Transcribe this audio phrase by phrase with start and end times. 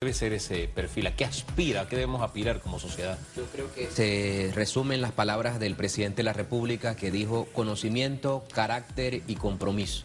[0.00, 1.08] debe ser ese perfil?
[1.08, 1.80] ¿A qué aspira?
[1.80, 3.18] ¿A qué debemos aspirar como sociedad?
[3.36, 8.44] Yo creo que se resumen las palabras del presidente de la República que dijo conocimiento,
[8.54, 10.04] carácter y compromiso.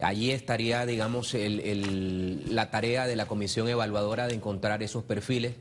[0.00, 5.54] Allí estaría, digamos, la tarea de la comisión evaluadora de encontrar esos perfiles,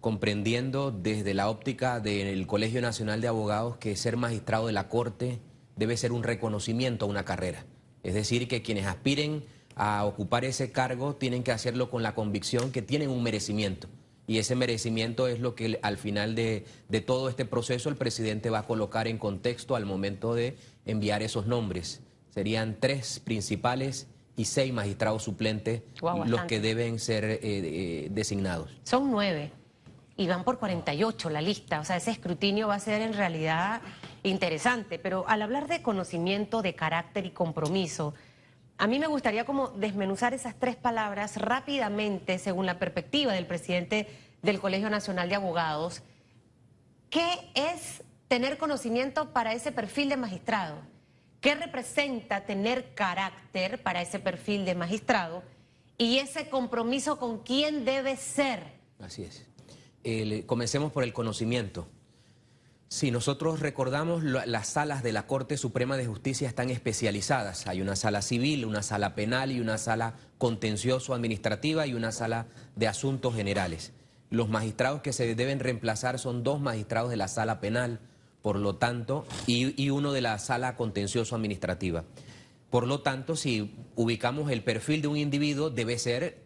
[0.00, 5.40] comprendiendo desde la óptica del Colegio Nacional de Abogados que ser magistrado de la Corte
[5.74, 7.66] debe ser un reconocimiento a una carrera.
[8.04, 9.42] Es decir, que quienes aspiren
[9.76, 13.88] a ocupar ese cargo tienen que hacerlo con la convicción que tienen un merecimiento.
[14.26, 16.64] Y ese merecimiento es lo que al final de,
[17.04, 20.56] todo este proceso el presidente va a colocar en contexto al momento de
[20.86, 22.00] enviar esos nombres.
[22.30, 24.06] Serían tres principales
[24.36, 25.82] y seis magistrados suplentes
[26.26, 28.70] los que deben ser eh, eh, designados.
[28.84, 29.52] Son nueve
[30.16, 31.80] y van por 48 la lista.
[31.80, 33.82] O sea, ese escrutinio va a ser en realidad
[34.22, 34.98] interesante.
[34.98, 38.14] Pero al hablar de conocimiento, de carácter y compromiso,
[38.78, 44.08] a mí me gustaría como desmenuzar esas tres palabras rápidamente según la perspectiva del presidente
[44.42, 46.02] del Colegio Nacional de Abogados.
[47.10, 50.78] ¿Qué es tener conocimiento para ese perfil de magistrado?
[51.40, 55.42] ¿Qué representa tener carácter para ese perfil de magistrado?
[55.98, 58.64] Y ese compromiso con quién debe ser.
[58.98, 59.46] Así es.
[60.46, 61.86] comencemos por el conocimiento.
[62.92, 67.66] Si nosotros recordamos, las salas de la Corte Suprema de Justicia están especializadas.
[67.66, 72.88] Hay una sala civil, una sala penal y una sala contencioso-administrativa y una sala de
[72.88, 73.94] asuntos generales.
[74.28, 77.98] Los magistrados que se deben reemplazar son dos magistrados de la sala penal,
[78.42, 82.04] por lo tanto, y, y uno de la sala contencioso-administrativa.
[82.68, 86.42] Por lo tanto, si ubicamos el perfil de un individuo, debe ser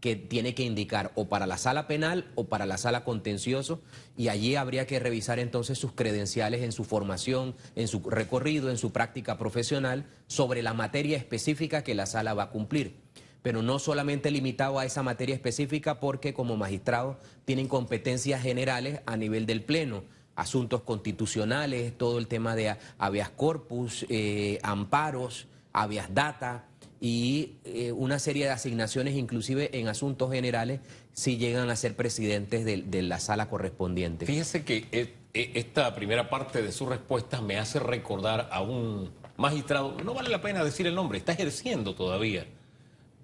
[0.00, 3.82] que tiene que indicar o para la sala penal o para la sala contencioso
[4.16, 8.78] y allí habría que revisar entonces sus credenciales en su formación, en su recorrido, en
[8.78, 12.96] su práctica profesional sobre la materia específica que la sala va a cumplir.
[13.42, 19.16] Pero no solamente limitado a esa materia específica porque como magistrados tienen competencias generales a
[19.16, 20.02] nivel del Pleno,
[20.34, 26.66] asuntos constitucionales, todo el tema de habeas corpus, eh, amparos, habeas data,
[27.00, 30.80] y eh, una serie de asignaciones, inclusive en asuntos generales,
[31.12, 34.26] si llegan a ser presidentes de, la sala correspondiente.
[34.26, 39.10] Fíjese que eh, eh, esta primera parte de su respuesta me hace recordar a un
[39.38, 42.46] magistrado, no vale la pena decir el nombre, está ejerciendo todavía,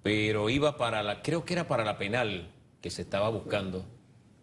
[0.01, 2.49] pero iba para la, creo que era para la penal
[2.81, 3.85] que se estaba buscando.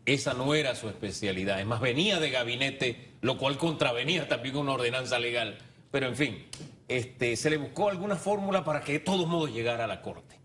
[0.07, 4.75] Esa no era su especialidad, es más, venía de gabinete, lo cual contravenía también una
[4.75, 5.59] ordenanza legal.
[5.91, 6.45] Pero en fin,
[6.89, 10.39] este, se le buscó alguna fórmula para que de todos modos llegara a la corte.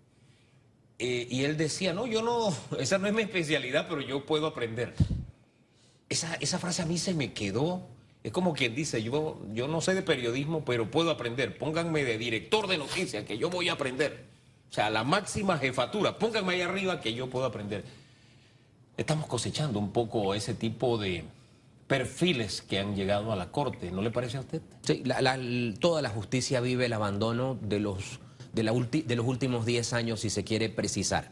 [0.97, 4.47] Eh, y él decía, no, yo no, esa no es mi especialidad, pero yo puedo
[4.47, 4.93] aprender.
[6.09, 7.87] Esa, esa frase a mí se me quedó.
[8.23, 11.57] Es como quien dice, yo, yo no sé de periodismo, pero puedo aprender.
[11.57, 14.25] Pónganme de director de noticias, que yo voy a aprender.
[14.69, 17.83] O sea, la máxima jefatura, pónganme ahí arriba que yo puedo aprender.
[18.97, 21.23] Estamos cosechando un poco ese tipo de,
[21.89, 24.61] perfiles que han llegado a la Corte, ¿no le parece a usted?
[24.83, 25.03] Sí,
[25.79, 28.19] toda la justicia vive el abandono de los,
[28.53, 31.31] de, la de los últimos 10 años, si se quiere precisar.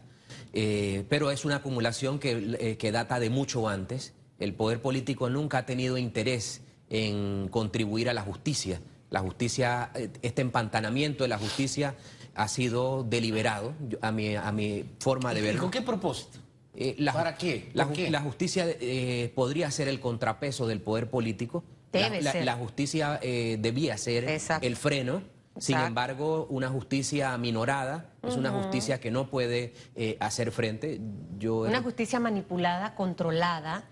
[0.52, 4.14] Eh, pero es una acumulación que, eh, que data de mucho antes.
[4.40, 8.80] El poder político nunca ha tenido interés en contribuir a la justicia.
[9.10, 11.94] La justicia, eh, este empantanamiento de la justicia
[12.34, 15.60] ha sido deliberado, a mi, a mi forma de verlo.
[15.60, 16.40] ¿Con qué propósito?
[16.80, 17.70] Eh, ¿Para qué?
[17.74, 21.64] La, justicia eh, podría ser el contrapeso del poder político.
[21.90, 22.44] Debe la, ser.
[22.44, 25.22] la, justicia eh, debía ser el freno.
[25.58, 29.74] Sin embargo, una justicia minorada es una justicia que no puede
[30.20, 31.00] hacer frente.
[31.36, 33.84] Yo, una justicia manipulada, controlada.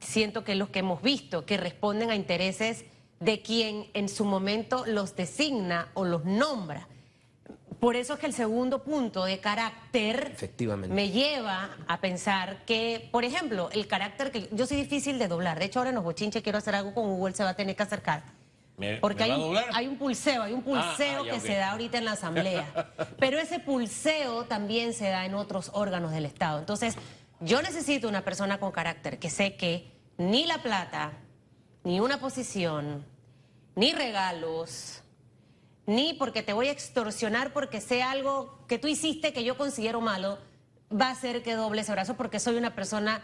[0.00, 2.84] siento que los que hemos visto que responden a intereses
[3.18, 6.86] de quien en su momento los designa o los nombra.
[7.86, 10.34] Por eso es que el segundo punto de carácter
[10.88, 15.60] me lleva a pensar que, por ejemplo, el carácter que yo soy difícil de doblar.
[15.60, 17.76] De hecho, ahora en los bochinches quiero hacer algo con Google, se va a tener
[17.76, 18.24] que acercar.
[19.00, 21.98] Porque hay, un, hay, un, pulseo, hay un ah, pulseo ah, que se da ahorita
[21.98, 22.92] en la asamblea.
[23.20, 26.58] Pero ese pulseo también se da en otros órganos del Estado.
[26.58, 26.96] Entonces,
[27.38, 31.12] yo necesito una persona con carácter que sé que ni la plata,
[31.84, 33.06] ni una posición,
[33.76, 35.04] ni regalos,
[35.86, 40.00] ni porque te voy a extorsionar porque sé algo que tú hiciste que yo considero
[40.00, 40.38] malo,
[40.90, 43.22] va a ser que doble ese brazo porque soy una persona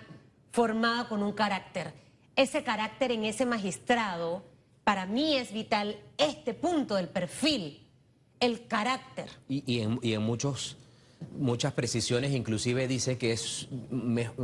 [0.53, 1.93] formada con un carácter.
[2.37, 4.45] Ese carácter en ese magistrado,
[4.85, 7.87] para mí es vital este punto del perfil,
[8.41, 9.29] el carácter.
[9.49, 10.77] Y, en, muchos,
[11.37, 13.69] muchas precisiones inclusive dice que es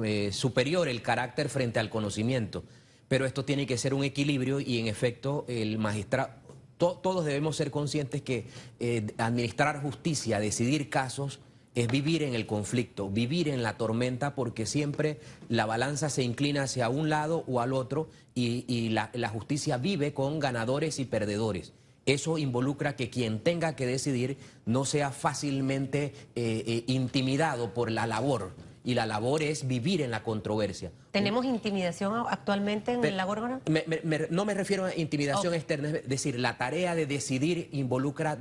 [0.04, 2.64] eh, superior el carácter frente al conocimiento.
[3.06, 6.47] Pero esto tiene que ser un equilibrio y en efecto el magistrado
[6.78, 8.46] todos debemos ser conscientes que
[8.80, 11.40] eh, administrar justicia, decidir casos,
[11.74, 16.64] es vivir en el conflicto, vivir en la tormenta, porque siempre la balanza se inclina
[16.64, 21.72] hacia un lado o al otro y, la, justicia vive con ganadores y perdedores.
[22.06, 28.06] Eso involucra que quien tenga que decidir no sea fácilmente eh, eh, intimidado por la
[28.06, 28.52] labor
[28.84, 30.90] y la labor es vivir en la controversia.
[31.10, 33.60] ¿Tenemos intimidación actualmente en la Górgona?
[34.30, 38.38] no me refiero a intimidación externa, es decir, la tarea de decidir involucra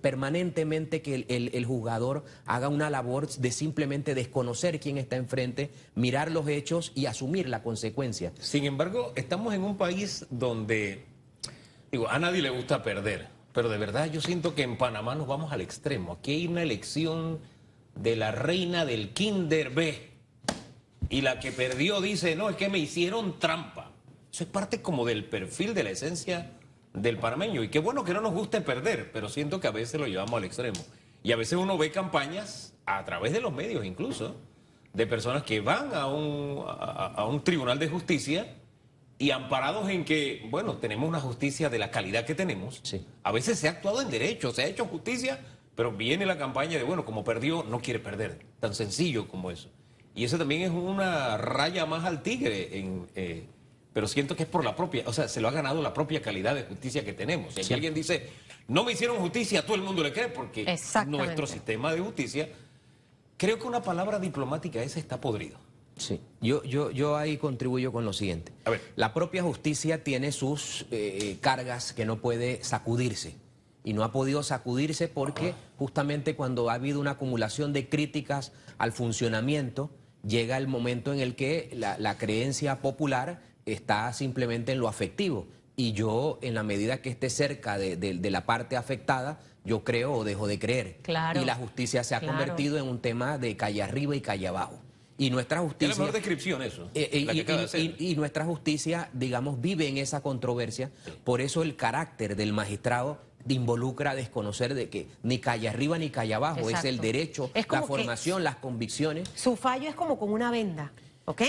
[0.00, 6.46] permanentemente que el, jugador haga una labor de simplemente desconocer quién está enfrente, mirar los
[6.48, 8.32] hechos y asumir la consecuencia.
[8.38, 11.04] Sin embargo, estamos en un país donde,
[11.90, 15.26] digo, a nadie le gusta perder, pero de verdad yo siento que en Panamá nos
[15.26, 16.14] vamos al extremo.
[16.14, 17.40] Aquí hay una elección
[17.96, 20.10] de la reina del Kinder B.
[21.08, 23.92] Y la que perdió dice, no, es que me hicieron trampa.
[24.32, 26.52] Eso es parte como del perfil de la esencia
[26.92, 27.62] del panameño.
[27.62, 30.34] Y qué bueno que no nos guste perder, pero siento que a veces lo llevamos
[30.34, 30.80] al extremo.
[31.22, 34.36] Y a veces uno ve campañas, a través de los medios incluso,
[34.92, 38.54] de personas que van a un, a, un tribunal de justicia
[39.18, 42.82] y amparados en que, bueno, tenemos una justicia de la calidad que tenemos.
[43.22, 45.40] A veces se ha actuado en derecho, se ha hecho justicia
[45.76, 48.40] pero viene la campaña de, bueno, como perdió, no quiere perder.
[48.58, 49.68] Tan sencillo como eso.
[50.14, 52.78] Y eso también es una raya más al tigre.
[52.78, 53.44] En, eh,
[53.92, 56.20] pero siento que es por la propia, o sea, se lo ha ganado la propia
[56.22, 57.54] calidad de justicia que tenemos.
[57.54, 58.30] Si alguien dice,
[58.68, 60.64] no me hicieron justicia, todo el mundo le cree, porque
[61.06, 62.48] nuestro sistema de justicia,
[63.36, 65.58] creo que una palabra diplomática esa está podrido.
[65.96, 68.52] Sí, yo, yo, yo ahí contribuyo con lo siguiente.
[68.66, 68.82] A ver.
[68.96, 73.34] La propia justicia tiene sus eh, cargas que no puede sacudirse
[73.86, 78.90] y no ha podido sacudirse porque justamente cuando ha habido una acumulación de críticas al
[78.90, 79.92] funcionamiento,
[80.26, 85.46] llega el momento en el que la, creencia popular está simplemente en lo afectivo.
[85.76, 90.24] Y yo, en la medida que esté cerca de, la parte afectada, yo creo o
[90.24, 90.98] dejo de creer.
[91.02, 94.48] Claro, y la justicia se ha convertido en un tema de calle arriba y calle
[94.48, 94.82] abajo.
[95.16, 95.92] Y nuestra justicia...
[95.92, 96.90] Es la mejor descripción eso.
[96.92, 100.90] Eh, eh, y, nuestra justicia, digamos, vive en esa controversia.
[101.22, 106.34] Por eso el carácter del magistrado involucra desconocer de que ni calle arriba ni calle
[106.34, 109.28] abajo, es el derecho, la formación, las convicciones.
[109.34, 110.92] Su fallo es como con una venda,
[111.24, 111.42] ¿ok?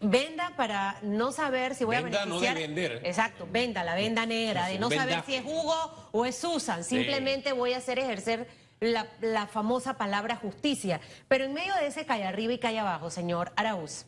[0.00, 2.28] Venda para no saber si voy a beneficiar.
[2.28, 3.02] no de vender.
[3.04, 6.82] Exacto, venda, la venda negra, de no saber si es Hugo o es Susan.
[6.82, 8.48] Simplemente voy a hacer ejercer
[8.80, 11.00] la, la, famosa palabra justicia.
[11.28, 14.06] Pero en medio de ese calle arriba y calle abajo, señor Araúz,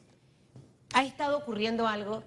[0.94, 2.22] ha estado ocurriendo algo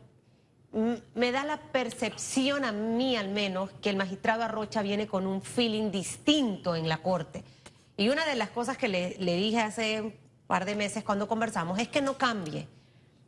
[0.74, 5.42] me da la percepción a mí al menos que el magistrado Arrocha viene con un
[5.42, 7.44] feeling distinto en la corte.
[7.98, 10.14] Y una de las cosas que le, dije hace un
[10.48, 12.68] par de meses cuando conversamos es que no cambie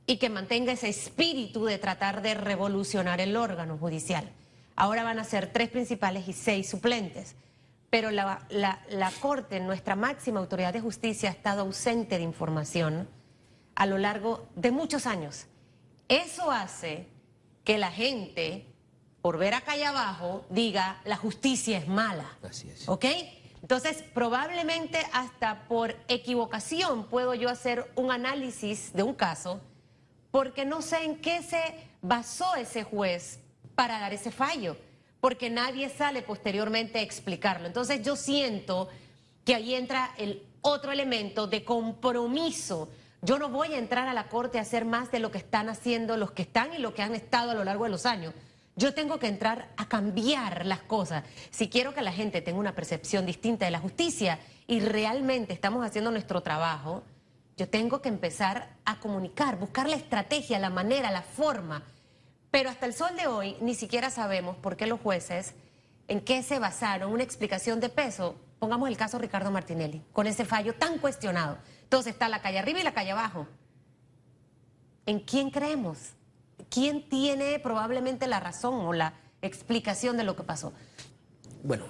[0.05, 4.29] y que mantenga ese espíritu de tratar de revolucionar el órgano judicial.
[4.75, 7.35] Ahora van a ser tres principales y seis suplentes.
[7.89, 13.07] Pero la, la Corte, nuestra máxima autoridad de justicia, ha estado ausente de información
[13.75, 15.45] a lo largo de muchos años.
[16.07, 17.12] Eso hace
[17.63, 18.65] que la gente,
[19.21, 22.37] por ver acá y abajo, diga la justicia es mala.
[22.41, 22.87] Así es.
[22.87, 23.05] ¿Ok?
[23.61, 29.61] Entonces, probablemente hasta por equivocación puedo yo hacer un análisis de un caso
[30.31, 31.61] porque no sé en qué se
[32.01, 33.39] basó ese juez
[33.75, 34.75] para dar ese fallo,
[35.21, 37.67] porque nadie sale posteriormente a explicarlo.
[37.67, 38.89] Entonces, yo siento
[39.45, 42.89] que ahí entra el otro elemento de compromiso
[43.23, 45.69] yo no voy a entrar a la corte a hacer más de lo que están
[45.69, 48.33] haciendo los que están y lo que han estado a lo largo de los años.
[48.75, 51.23] Yo tengo que entrar a cambiar las cosas.
[51.49, 55.85] Si quiero que la gente tenga una percepción distinta de la justicia y realmente estamos
[55.85, 57.03] haciendo nuestro trabajo,
[57.55, 61.83] yo tengo que empezar a comunicar, buscar la estrategia, la manera, la forma.
[62.51, 65.53] Pero hasta el sol de hoy ni siquiera sabemos por qué los jueces,
[66.07, 68.35] en qué se basaron, una explicación de peso.
[68.59, 71.57] Pongamos el caso Ricardo Martinelli, con ese fallo tan cuestionado.
[71.93, 73.45] Entonces está la calle arriba y la calle abajo.
[75.05, 75.99] ¿En quién creemos?
[76.67, 80.73] ¿Quién tiene probablemente la razón o la explicación de lo que pasó?
[81.61, 81.85] Bueno,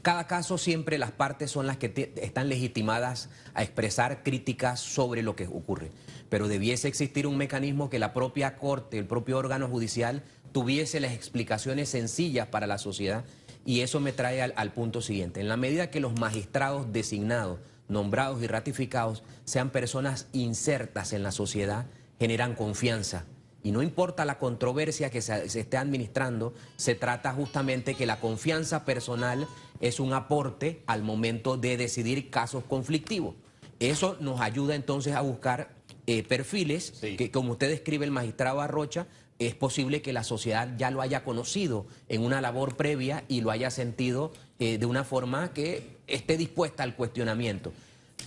[0.00, 5.36] cada caso siempre las partes son las que están legitimadas a expresar críticas sobre lo
[5.36, 5.90] que ocurre.
[6.30, 11.12] Pero debiese existir un mecanismo que la propia corte, el propio órgano judicial, tuviese las
[11.12, 13.26] explicaciones sencillas para la sociedad.
[13.66, 15.42] Y eso me trae al punto siguiente.
[15.42, 17.58] En la medida que los magistrados designados
[17.92, 21.86] nombrados y ratificados sean personas insertas en la sociedad,
[22.18, 23.24] generan confianza.
[23.62, 28.84] Y no importa la controversia que se, esté administrando, se trata justamente que la confianza
[28.84, 29.46] personal
[29.80, 33.36] es un aporte al momento de decidir casos conflictivos.
[33.78, 35.70] Eso nos ayuda entonces a buscar
[36.06, 39.06] eh, perfiles que, como usted describe el magistrado Arrocha,
[39.38, 43.50] es posible que la sociedad ya lo haya conocido en una labor previa y lo
[43.50, 47.72] haya sentido eh, de una forma que esté dispuesta al cuestionamiento.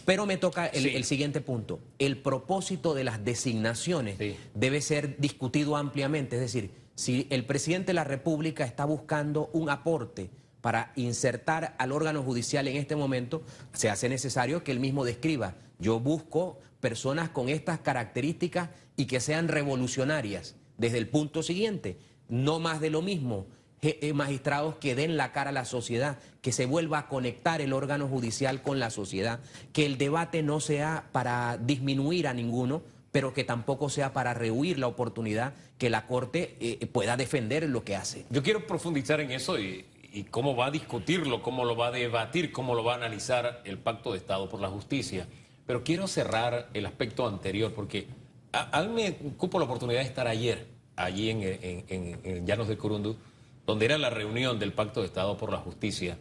[0.05, 0.89] Pero me toca el, Sí.
[0.95, 1.79] el siguiente punto.
[1.99, 4.35] El propósito de las designaciones Sí.
[4.53, 6.35] debe ser discutido ampliamente.
[6.35, 10.29] Es decir, si el presidente de la República está buscando un aporte
[10.61, 15.55] para insertar al órgano judicial en este momento, se hace necesario que él mismo describa.
[15.79, 20.55] Yo busco personas con estas características y que sean revolucionarias.
[20.77, 21.97] Desde el punto siguiente,
[22.29, 23.47] no más de lo mismo.
[23.85, 27.71] Eh, magistrados que den la cara a la sociedad, que se vuelva a conectar el
[27.71, 29.41] órgano judicial con la sociedad,
[29.73, 34.79] que el debate no sea para disminuir a ninguno, pero que tampoco sea para rehuir
[34.79, 38.25] la oportunidad que la Corte eh, pueda defender lo que hace.
[38.31, 39.85] Yo quiero profundizar en eso y,
[40.31, 43.77] cómo va a discutirlo, cómo lo va a debatir, cómo lo va a analizar el
[43.77, 45.27] Pacto de Estado por la Justicia.
[45.67, 48.07] Pero quiero cerrar el aspecto anterior porque
[48.51, 50.65] a, mí me cupo la oportunidad de estar ayer,
[50.95, 53.17] allí en, en- Llanos de Curundú,
[53.65, 56.17] donde era la reunión del Pacto de Estado por la Justicia.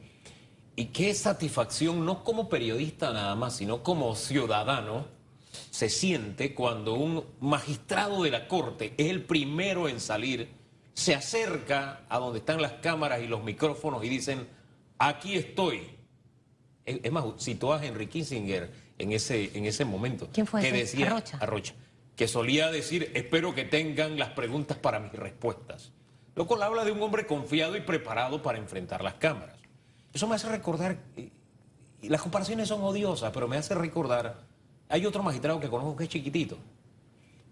[0.76, 5.06] Y qué satisfacción, no como periodista nada más, sino como ciudadano,
[5.70, 10.48] se siente cuando un magistrado de la Corte es el primero en salir,
[10.94, 14.48] se acerca a donde están las cámaras y los micrófonos y dicen,
[14.98, 15.82] aquí estoy.
[16.84, 20.28] Es, más, citó a Henry Kissinger en ese, en ese momento.
[20.32, 20.76] ¿Quién fue que ese?
[20.76, 21.38] decía, Arrocha.
[21.38, 21.74] Arrocha,
[22.16, 25.92] que solía decir, espero que tengan las preguntas para mis respuestas.
[26.34, 29.56] Lo cual habla de un hombre confiado y preparado para enfrentar las cámaras.
[30.12, 30.98] Eso me hace recordar,
[32.02, 34.42] las comparaciones son odiosas, pero me hace recordar,
[34.88, 36.56] hay otro magistrado que conozco que es chiquitito,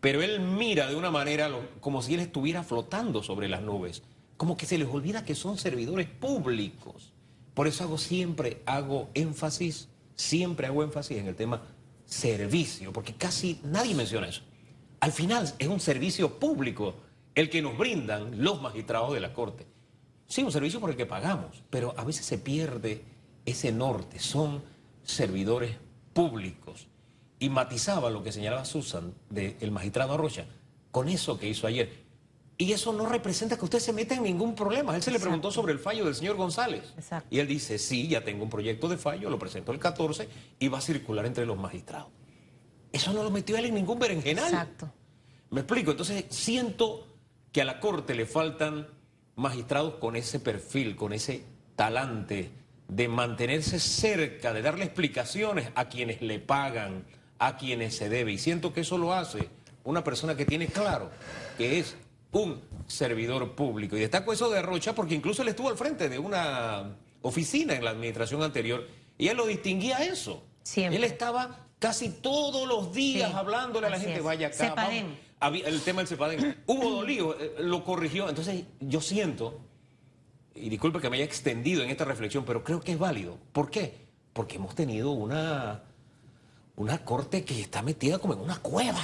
[0.00, 4.02] pero él mira de una manera como si él estuviera flotando sobre las nubes,
[4.36, 7.12] como que se les olvida que son servidores públicos.
[7.54, 11.62] Por eso hago siempre, hago énfasis, siempre hago énfasis en el tema
[12.04, 14.42] servicio, porque casi nadie menciona eso.
[15.00, 16.94] Al final es un servicio público
[17.34, 19.66] el que nos brindan los magistrados de la Corte.
[20.26, 23.04] Sí, un servicio por el que pagamos, pero a veces se pierde
[23.44, 24.18] ese norte.
[24.18, 24.62] Son
[25.02, 25.76] servidores
[26.12, 26.88] públicos.
[27.38, 30.46] Y matizaba lo que señalaba Susan del magistrado Arrocha
[30.90, 32.02] con eso que hizo ayer.
[32.58, 34.94] Y eso no representa que usted se meta en ningún problema.
[34.94, 36.92] Él se le preguntó sobre el fallo del señor González.
[36.96, 37.26] Exacto.
[37.34, 40.28] Y él dice, sí, ya tengo un proyecto de fallo, lo presento el 14
[40.60, 42.08] y va a circular entre los magistrados.
[42.92, 44.44] Eso no lo metió él en ningún berenjenal.
[44.44, 44.92] Exacto.
[45.50, 47.11] Me explico, entonces siento
[47.52, 48.88] que a la Corte le faltan
[49.36, 51.44] magistrados con ese perfil, con ese
[51.76, 52.50] talante
[52.88, 57.04] de mantenerse cerca, de darle explicaciones a quienes le pagan,
[57.38, 58.32] a quienes se debe.
[58.32, 59.48] Y siento que eso lo hace
[59.84, 61.10] una persona que tiene claro
[61.58, 61.96] que es
[62.32, 63.96] un servidor público.
[63.96, 67.84] Y destaco eso de Rocha porque incluso él estuvo al frente de una oficina en
[67.84, 68.86] la administración anterior
[69.18, 70.42] y él lo distinguía eso.
[70.62, 70.96] Siempre.
[70.96, 74.24] Él estaba casi todos los días Sí, hablándole a la gente, es.
[74.24, 74.56] vaya acá.
[74.56, 75.04] Cepadén.
[75.06, 75.18] vamos".
[75.42, 76.56] El tema del Cepadén.
[76.66, 78.28] Hubo dolido, eh, lo corrigió.
[78.28, 79.60] Entonces yo siento,
[80.54, 83.38] y disculpe que me haya extendido en esta reflexión, pero creo que es válido.
[83.52, 83.94] ¿Por qué?
[84.32, 85.82] Porque hemos tenido una,
[86.76, 89.02] una corte que está metida como en una cueva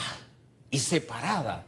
[0.71, 1.65] y separada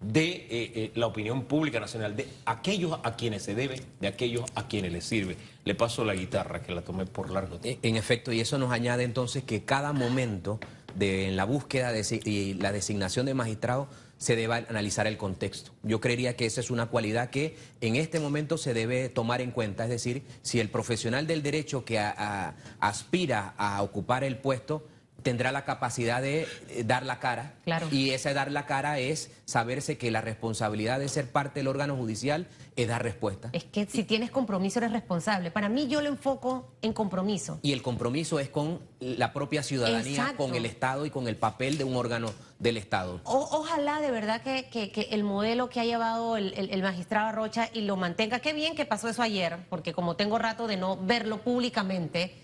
[0.00, 4.44] de eh, eh, la opinión pública nacional, de aquellos a quienes se debe, de aquellos
[4.54, 5.36] a quienes les sirve.
[5.64, 7.80] Le paso la guitarra, que la tomé por largo tiempo.
[7.82, 10.60] En efecto, y eso nos añade entonces que cada momento
[10.98, 13.88] de en la búsqueda de, y la designación de magistrados
[14.18, 15.70] se debe analizar el contexto.
[15.82, 19.52] Yo creería que esa es una cualidad que en este momento se debe tomar en
[19.52, 21.98] cuenta, es decir, si el profesional del derecho que
[22.80, 24.86] aspira a ocupar el puesto
[25.22, 27.54] tendrá la capacidad de eh, dar la cara.
[27.64, 27.88] Claro.
[27.90, 31.96] Y ese dar la cara es saberse que la responsabilidad de ser parte del órgano
[31.96, 32.46] judicial
[32.76, 33.50] es dar respuesta.
[33.52, 35.50] Es que si tienes compromiso eres responsable.
[35.50, 37.58] Para mí yo lo enfoco en compromiso.
[37.62, 40.36] Y el compromiso es con la propia ciudadanía, Exacto.
[40.44, 43.20] con el Estado y con el papel de un órgano del Estado.
[43.24, 46.82] O- ojalá de verdad que, que- que el modelo que ha llevado el, el- el
[46.82, 48.38] magistrado Rocha y lo mantenga.
[48.38, 52.34] Qué bien que pasó eso ayer, porque como tengo rato de no verlo públicamente,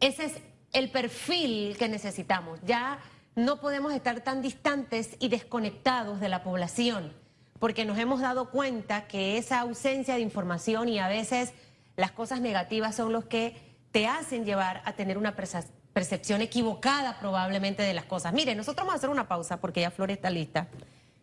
[0.00, 0.32] ese es
[0.72, 2.60] el perfil que necesitamos.
[2.64, 2.98] Ya
[3.34, 7.12] no podemos estar tan distantes y desconectados de la población,
[7.58, 11.52] porque nos hemos dado cuenta que esa ausencia de información y a veces
[11.96, 13.56] las cosas negativas son los que
[13.90, 18.32] te hacen llevar a tener una percepción equivocada probablemente de las cosas.
[18.32, 20.68] Mire, nosotros vamos a hacer una pausa porque ya Flor está lista,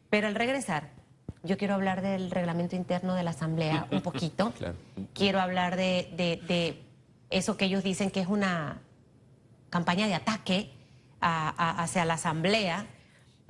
[0.09, 0.91] pero al regresar
[1.41, 4.51] yo quiero hablar del reglamento interno de la Asamblea un poquito.
[4.57, 4.75] Claro.
[5.13, 6.81] Quiero hablar de, de- de
[7.29, 8.81] eso que ellos dicen que es una
[9.69, 10.71] campaña de ataque
[11.21, 12.87] a- a- hacia la Asamblea,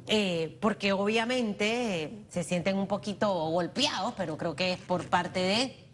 [0.08, 5.40] eh, porque obviamente eh, se sienten un poquito golpeados, pero creo que es por parte
[5.40, 5.86] de...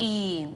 [0.00, 0.48] Y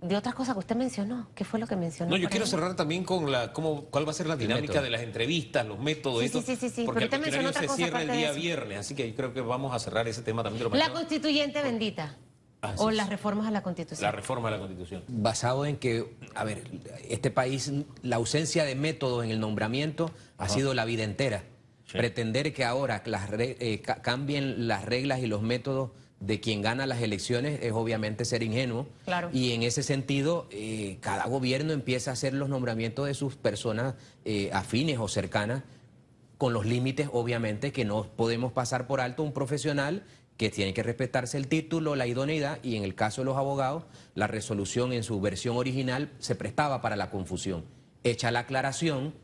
[0.00, 2.10] de otras cosas que usted mencionó, ¿qué fue lo que mencionó?
[2.10, 4.90] No, yo quiero cerrar también con la cómo, cuál va a ser la dinámica de
[4.90, 7.48] las entrevistas, los métodos, Sí, esto, sí, sí, sí, sí, porque pero el usted mencionó
[7.50, 10.08] otra se cosa cierra el día viernes, así que yo creo que vamos a cerrar
[10.08, 12.16] ese tema también de La constituyente bendita.
[12.62, 12.96] Así o es.
[12.96, 14.02] las reformas a la Constitución?
[14.04, 15.02] La reforma de la Constitución.
[15.08, 16.62] basado en que, a ver,
[17.08, 21.42] este país, la ausencia de métodos en el nombramiento ha sido la vida entera.
[21.86, 21.98] Sí.
[21.98, 25.90] Pretender que ahora las re- eh, ca- cambien las reglas y los métodos
[26.20, 28.86] de quien gana las elecciones es obviamente ser ingenuo.
[29.04, 29.28] Claro.
[29.32, 33.96] Y en ese sentido, eh, cada gobierno empieza a hacer los nombramientos de sus personas
[34.24, 35.64] eh, afines o cercanas
[36.38, 40.04] con los límites, obviamente, que no podemos pasar por alto un profesional
[40.42, 43.84] que tiene que respetarse el título, la idoneidad, y en el caso de los abogados,
[44.16, 47.64] la resolución en su versión original se prestaba para la confusión.
[48.02, 49.14] Hecha la aclaración,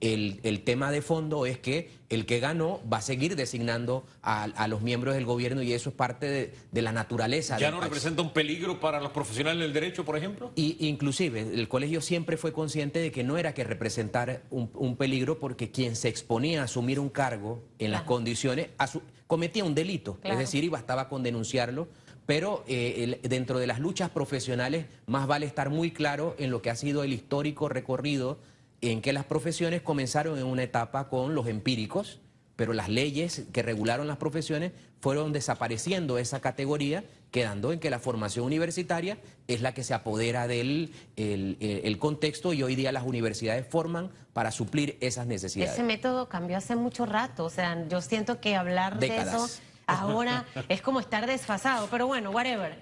[0.00, 4.42] el, el tema de fondo es que el que ganó va a seguir designando a,
[4.44, 7.58] a los miembros del gobierno y eso es parte de, de la naturaleza.
[7.58, 7.88] ¿Ya no país.
[7.90, 10.52] representa un peligro para los profesionales del derecho, por ejemplo?
[10.56, 14.96] Y inclusive el colegio siempre fue consciente de que no era que representar un, un
[14.96, 18.14] peligro porque quien se exponía a asumir un cargo en las Claro.
[18.16, 20.34] condiciones asu- cometía un delito, Claro.
[20.34, 21.88] es decir, y bastaba con denunciarlo.
[22.26, 26.62] Pero eh, el- dentro de las luchas profesionales más vale estar muy claro en lo
[26.62, 28.38] que ha sido el histórico recorrido
[28.82, 32.20] en que las profesiones comenzaron en una etapa con los empíricos,
[32.56, 37.98] pero las leyes que regularon las profesiones fueron desapareciendo esa categoría, quedando en que la
[37.98, 43.66] formación universitaria es la que se apodera del el, contexto y hoy día las universidades
[43.66, 45.74] forman para suplir esas necesidades.
[45.74, 49.48] Ese método cambió hace mucho rato, o sea, yo siento que hablar de eso
[49.86, 52.76] ahora es como estar desfasado, pero bueno, whatever.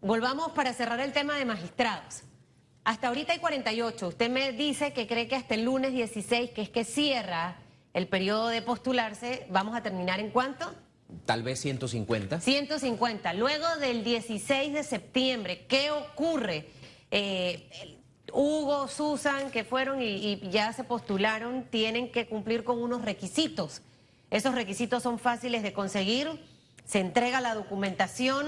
[0.00, 2.22] Volvamos para cerrar el tema de magistrados.
[2.86, 4.06] Hasta ahorita hay 48.
[4.06, 7.56] Usted me dice que cree que hasta el lunes 16, que es que cierra
[7.92, 10.72] el periodo de postularse, vamos a terminar en cuánto?
[11.24, 12.40] Tal vez 150.
[12.40, 13.32] 150.
[13.32, 16.68] Luego del 16 de septiembre, ¿qué ocurre?
[17.10, 17.98] Eh,
[18.32, 23.82] Hugo, Susan, que fueron y, y ya se postularon, tienen que cumplir con unos requisitos.
[24.30, 26.40] Esos requisitos son fáciles de conseguir,
[26.84, 28.46] se entrega la documentación.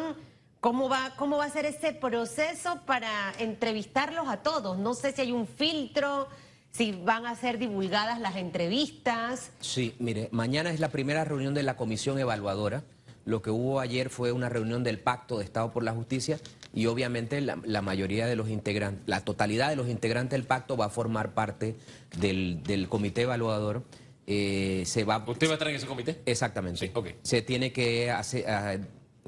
[0.61, 4.77] ¿Cómo va, ¿Cómo va a ser ese proceso para entrevistarlos a todos?
[4.77, 6.29] No sé si hay un filtro,
[6.73, 9.53] si van a ser divulgadas las entrevistas.
[9.61, 12.83] Sí, mire, mañana es la primera reunión de la comisión evaluadora.
[13.25, 16.41] Lo que hubo ayer fue una reunión del Pacto de Estado por la Justicia
[16.75, 20.77] y obviamente la, la mayoría de los integrantes, la totalidad de los integrantes del pacto
[20.77, 21.77] va a formar parte
[22.19, 23.85] del, del comité evaluador.
[24.27, 26.21] Eh, se va, ¿Usted va a estar en ese comité?
[26.27, 26.79] Exactamente.
[26.79, 27.09] Sí, ok.
[27.23, 28.77] Se tiene que hacer, ah,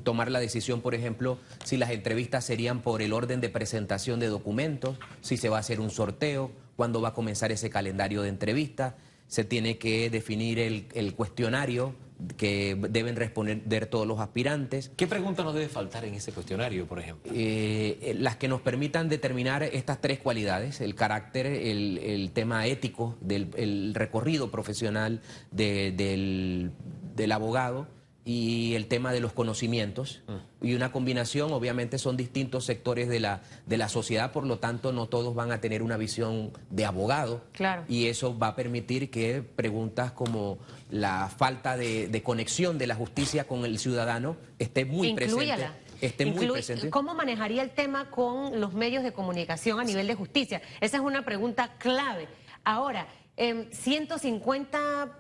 [0.03, 4.27] tomar la decisión, por ejemplo, si las entrevistas serían por el orden de presentación de
[4.29, 8.29] documentos, si se va a hacer un sorteo, cuándo va a comenzar ese calendario de
[8.29, 8.95] entrevistas.
[9.29, 11.95] Se tiene que definir el, el cuestionario
[12.37, 14.91] que deben responder todos los aspirantes.
[14.97, 17.33] ¿Qué pregunta nos debe faltar en ese cuestionario, por ejemplo?
[17.35, 23.17] Eh, las que nos permitan determinar estas tres cualidades, el carácter, el, el tema ético,
[23.21, 26.73] del el recorrido profesional de- del,
[27.17, 27.87] del abogado
[28.33, 30.23] y el tema de los conocimientos.
[30.63, 34.93] Y una combinación, obviamente son distintos sectores de la, de la sociedad, por lo tanto
[34.93, 37.43] no todos van a tener una visión de abogado.
[37.51, 37.85] Claro.
[37.89, 40.59] Y eso va a permitir que preguntas como
[40.91, 45.67] la falta de, de conexión de la justicia con el ciudadano esté muy presente
[46.01, 46.89] esté muy presente.
[46.89, 50.63] ¿Cómo manejaría el tema con los medios de comunicación a nivel de justicia?
[50.81, 52.29] Esa es una pregunta clave.
[52.63, 55.19] Ahora, em, 150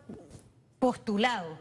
[0.78, 1.58] postulados,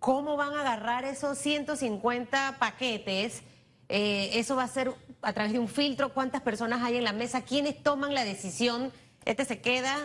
[0.00, 3.42] ¿cómo van a agarrar esos 150 paquetes?
[3.88, 6.12] Eh, ¿Eso va a ser a través de un filtro?
[6.12, 7.42] ¿Cuántas personas hay en la mesa?
[7.42, 8.92] ¿Quiénes toman la decisión?
[9.24, 9.96] ¿Este se queda?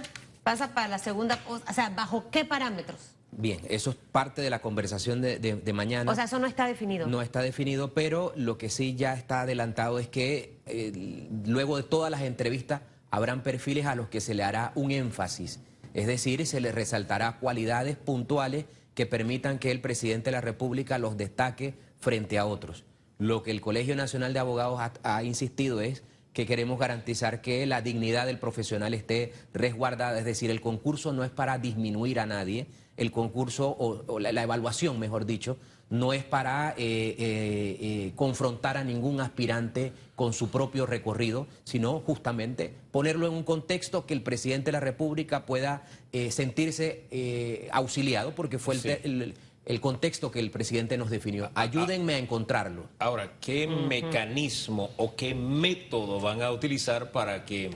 [0.43, 1.39] ¿Pasa para la segunda?
[1.47, 2.99] O o sea, ¿bajo qué parámetros?
[3.31, 6.09] Bien, eso es parte de la conversación de, de- de mañana.
[6.11, 7.05] O sea, eso no está definido.
[7.07, 11.83] No está definido, pero lo que sí ya está adelantado es que eh, luego de
[11.83, 12.81] todas las entrevistas
[13.11, 15.59] habrán perfiles a los que se le hará un énfasis.
[15.93, 20.97] Es decir, se le resaltará cualidades puntuales que permitan que el presidente de la República
[20.97, 22.85] los destaque frente a otros.
[23.19, 26.03] Lo que el Colegio Nacional de Abogados ha, insistido es
[26.33, 31.23] que queremos garantizar que la dignidad del profesional esté resguardada, es decir, el concurso no
[31.23, 35.57] es para disminuir a nadie, el concurso o, la evaluación, mejor dicho,
[35.89, 41.99] no es para eh, eh, eh, confrontar a ningún aspirante con su propio recorrido, sino
[41.99, 47.69] justamente ponerlo en un contexto que el presidente de la República pueda eh, sentirse eh,
[47.71, 48.89] auxiliado, porque fue el, Sí.
[49.03, 49.33] el-
[49.65, 51.49] el contexto que el presidente nos definió.
[51.55, 52.83] Ayúdenme a encontrarlo.
[52.99, 57.71] Ahora, ¿qué mecanismo o qué método van a utilizar para que,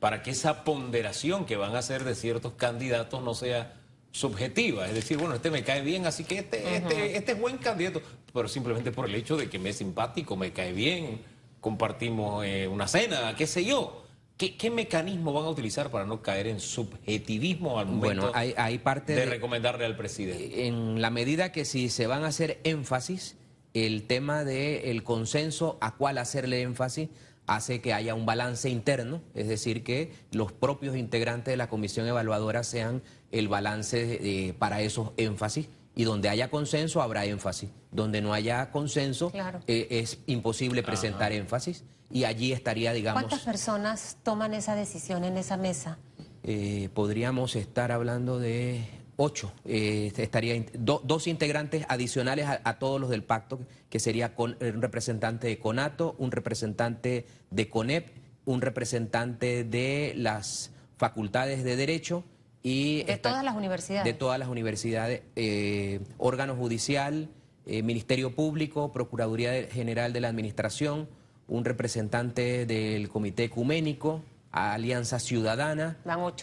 [0.00, 3.77] para que esa ponderación que van a hacer de ciertos candidatos no sea
[4.10, 4.86] subjetiva?
[4.86, 8.02] Es decir, bueno, este me cae bien, así que este, este, este es buen candidato,
[8.32, 11.20] pero simplemente por el hecho de que me es simpático, me cae bien,
[11.60, 14.04] compartimos eh, una cena, qué sé yo.
[14.36, 18.54] ¿Qué, qué mecanismo van a utilizar para no caer en subjetivismo al momento Bueno, hay,
[18.56, 20.68] hay parte de de, recomendarle al presidente?
[20.68, 23.36] en la medida que si se van a hacer énfasis,
[23.74, 27.08] el tema del consenso a cuál hacerle énfasis
[27.48, 32.06] hace que haya un balance interno, es decir, que los propios integrantes de la comisión
[32.06, 37.70] evaluadora sean el balance eh, para esos énfasis y donde haya consenso habrá énfasis.
[37.90, 39.32] Donde no haya consenso
[39.66, 43.22] eh, es imposible presentar énfasis y allí estaría, digamos...
[43.22, 45.98] ¿Cuántas personas toman esa decisión en esa mesa?
[46.44, 48.84] Eh, podríamos estar hablando de
[49.16, 49.52] ocho.
[49.64, 53.58] Eh, estaría dos integrantes adicionales a, todos los del pacto,
[53.90, 58.08] que sería con, un representante de CONATO, un representante de CONEP,
[58.44, 62.24] un representante de las facultades de Derecho
[62.62, 63.02] y...
[63.04, 64.04] De todas las universidades.
[64.04, 67.28] De todas las universidades, eh, órgano judicial,
[67.66, 71.08] eh, Ministerio Público, Procuraduría General de la Administración,
[71.48, 75.98] un representante del Comité Ecuménico, Alianza Ciudadana,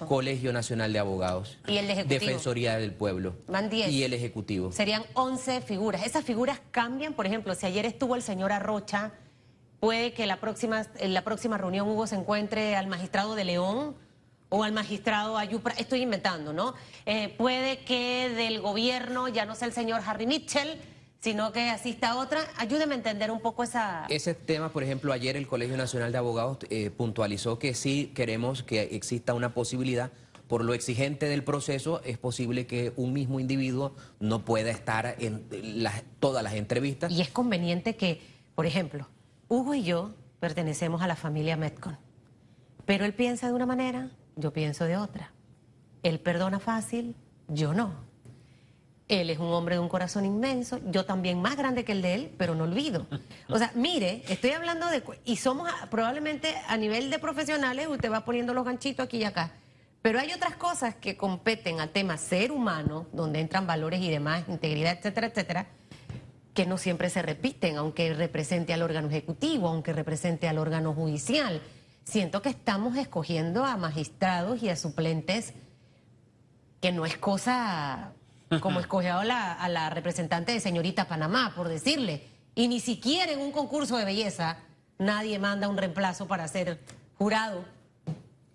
[0.08, 2.20] Colegio Nacional de Abogados, ¿Y el Ejecutivo?
[2.20, 3.92] Defensoría del Pueblo Van 10.
[3.92, 4.72] y el Ejecutivo.
[4.72, 6.06] Serían 11 figuras.
[6.06, 9.12] Esas figuras cambian, por ejemplo, si ayer estuvo el señor Arrocha,
[9.80, 13.96] puede que la próxima, en la próxima reunión Hugo se encuentre al magistrado de León
[14.56, 16.76] o al magistrado Ayupra, estoy inventando, ¿no?
[17.06, 20.80] Eh, puede que del gobierno ya no sea el señor Harry Mitchell,
[21.20, 22.40] sino que asista otra.
[22.56, 24.06] Ayúdeme a entender un poco esa...
[24.08, 28.64] Ese tema, por ejemplo, ayer el Colegio Nacional de Abogados eh, puntualizó que sí queremos
[28.64, 30.12] que exista una posibilidad,
[30.48, 35.44] por lo exigente del proceso, es posible que un mismo individuo no pueda estar en
[36.22, 37.12] todas las entrevistas.
[37.12, 38.22] Y es conveniente que,
[38.54, 39.10] por ejemplo,
[39.50, 41.98] Hugo y yo pertenecemos a la familia Metcon,
[42.86, 45.32] pero él piensa de una manera, yo pienso de otra.
[46.04, 47.16] Él perdona fácil,
[47.48, 47.94] yo no.
[49.08, 52.16] Él es un hombre de un corazón inmenso, yo también más grande que el de
[52.16, 53.06] él, pero no olvido.
[53.50, 55.04] O sea, mire, estoy hablando de...
[55.26, 59.52] Y somos probablemente a nivel de profesionales, usted va poniendo los ganchitos aquí y acá.
[60.02, 64.44] Pero hay otras cosas que competen al tema ser humano, donde entran valores y demás,
[64.48, 65.68] integridad, etcétera, etcétera,
[66.56, 71.62] que no siempre se repiten, aunque represente al órgano ejecutivo, aunque represente al órgano judicial.
[72.06, 75.54] Siento que estamos escogiendo a magistrados y a suplentes
[76.80, 78.14] que no es cosa
[78.62, 82.24] como escogió a la, a la representante de señorita Panamá, por decirle.
[82.54, 84.60] Y ni siquiera en un concurso de belleza
[84.98, 86.80] nadie manda un reemplazo para ser
[87.18, 87.66] jurado.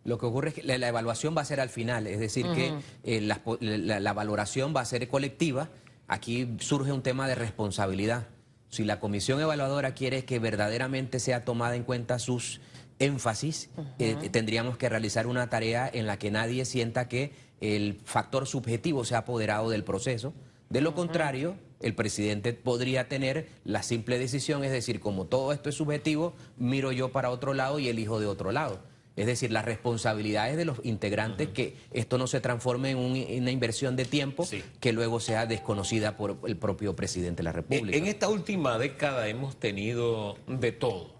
[0.05, 2.73] Lo que ocurre es que la, evaluación va a ser al final, es decir, que
[3.05, 5.69] eh, la, valoración va a ser colectiva.
[6.09, 8.27] Aquí surge un tema de responsabilidad.
[8.71, 12.61] Si la comisión evaluadora quiere que verdaderamente sea tomada en cuenta sus
[13.01, 18.47] énfasis, eh, tendríamos que realizar una tarea en la que nadie sienta que el factor
[18.47, 20.33] subjetivo se ha apoderado del proceso.
[20.69, 25.69] De lo contrario, el presidente podría tener la simple decisión, es decir, como todo esto
[25.69, 28.81] es subjetivo, miro yo para otro lado y elijo de otro lado.
[29.17, 33.97] Es decir, las responsabilidades de los integrantes, que esto no se transforme en, una inversión
[33.97, 34.47] de tiempo
[34.79, 37.99] que luego sea desconocida por el propio presidente de la República.
[37.99, 41.20] En esta última década hemos tenido de todo.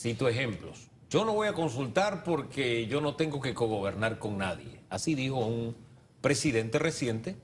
[0.00, 0.88] Cito ejemplos.
[1.10, 4.80] Yo no voy a consultar porque yo no tengo que cogobernar con nadie.
[4.88, 5.76] Así dijo un
[6.22, 7.36] presidente reciente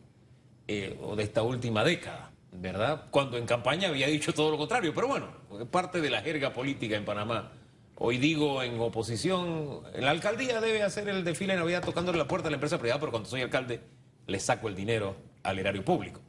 [0.66, 3.08] eh, o de esta última década, ¿verdad?
[3.10, 5.28] Cuando en campaña había dicho todo lo contrario, pero bueno,
[5.60, 7.52] es parte de la jerga política en Panamá.
[7.96, 12.48] Hoy digo en oposición, la alcaldía debe hacer el desfile de Navidad tocándole la puerta
[12.48, 13.82] a la empresa privada, pero cuando soy alcalde
[14.26, 16.22] le saco el dinero al erario público.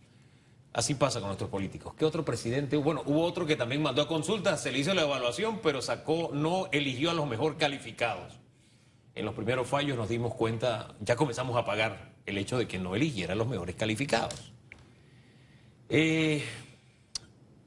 [0.77, 1.93] Así pasa con nuestros políticos.
[1.97, 2.77] ¿Qué otro presidente?
[2.77, 6.29] Bueno, hubo otro que también mandó a consulta, se le hizo la evaluación, pero sacó,
[6.31, 8.37] no eligió a los mejor calificados
[9.17, 12.77] en los primeros fallos nos dimos cuenta, ya comenzamos a pagar el hecho de que
[12.77, 14.53] no eligiera los mejores calificados.
[15.89, 16.43] Eh,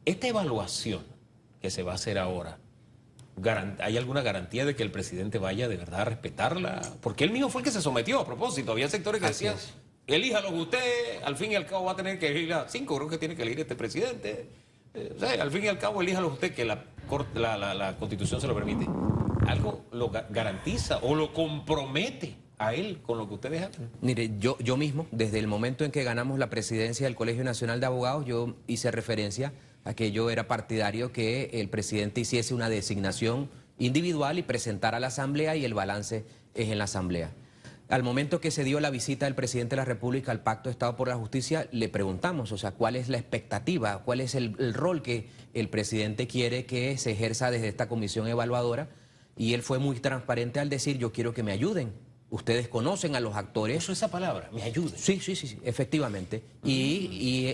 [0.04, 1.04] esta evaluación
[1.60, 2.58] que se va a hacer ahora,
[3.80, 6.82] ¿hay alguna garantía de que el presidente vaya de verdad a respetarla?
[7.00, 8.70] Porque él mismo fue el que se sometió a propósito.
[8.70, 9.56] Había sectores que decían,
[10.16, 13.08] elíjalo usted, al fin y al cabo va a tener que elegir a cinco, creo
[13.08, 14.46] que tiene que elegir este presidente.
[14.94, 16.84] Eh, al fin y al cabo elíjalo usted, que la,
[17.34, 18.86] la constitución se lo permite
[19.46, 23.90] algo lo garantiza o lo compromete a él con lo que ustedes hacen?
[24.00, 27.80] Mire, yo, yo mismo, desde el momento en que ganamos la presidencia del Colegio Nacional
[27.80, 29.52] de Abogados, yo hice referencia
[29.84, 35.00] a que yo era partidario que el presidente hiciese una designación individual y presentara a
[35.00, 37.32] la Asamblea y el balance es en la Asamblea.
[37.90, 40.72] Al momento que se dio la visita del presidente de la República al Pacto de
[40.72, 44.02] Estado por la Justicia, le preguntamos, o sea, ¿cuál es la expectativa?
[44.04, 48.88] ¿Cuál es el rol que el presidente quiere que se ejerza desde esta comisión evaluadora?
[49.36, 51.92] Y él fue muy transparente al decir, yo quiero que me ayuden.
[52.30, 53.78] Ustedes conocen a los actores.
[53.78, 54.94] Eso esa palabra, me ayuden.
[54.96, 56.44] Sí, sí, sí, efectivamente.
[56.62, 57.08] Y,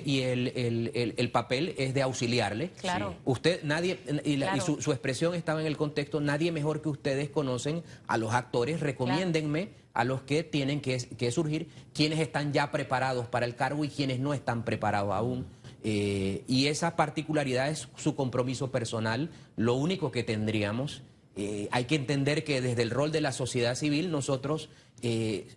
[0.04, 2.72] y, el, papel es de auxiliarle.
[2.72, 3.16] Claro.
[3.24, 8.18] Usted, nadie, y, su, expresión estaba en el contexto, nadie mejor que ustedes conocen a
[8.18, 13.46] los actores, recomiéndenme a los que tienen que, que surgir, quienes están ya preparados para
[13.46, 15.46] el cargo y quienes no están preparados aún.
[15.82, 21.02] Eh, y esa particularidad es su compromiso personal, lo único que tendríamos.
[21.36, 24.68] Eh, hay que entender que desde el rol de la sociedad civil nosotros
[25.02, 25.48] eh,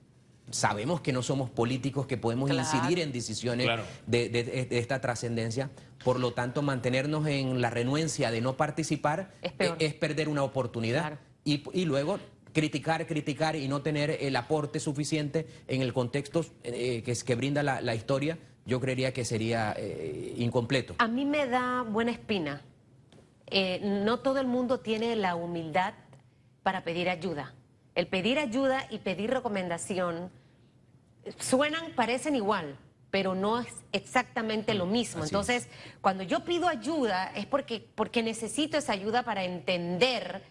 [0.52, 2.68] sabemos que no somos políticos, que podemos Claro.
[2.68, 3.84] incidir en decisiones Claro.
[4.08, 5.70] de, de- de esta trascendencia.
[6.04, 11.02] Por lo tanto, mantenernos en la renuencia de no participar Es perder una oportunidad.
[11.02, 11.18] Claro.
[11.46, 12.20] Y, y luego
[12.54, 17.36] criticar, criticar y no tener el aporte suficiente en el contexto eh, que, es- que
[17.36, 20.96] brinda la, la historia, yo creería que sería eh, incompleto.
[21.00, 22.62] A mí me da buena espina.
[23.48, 25.94] Eh, no todo el mundo tiene la humildad
[26.64, 27.54] para pedir ayuda.
[27.96, 30.30] El pedir ayuda y pedir recomendación
[31.40, 32.78] suenan, parecen igual,
[33.12, 35.24] pero no es exactamente lo mismo.
[35.24, 35.68] así Entonces,
[36.02, 40.44] cuando yo pido ayuda es porque, porque necesito esa ayuda para entender